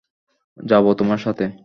[0.57, 1.45] যাব তোমার সাথে।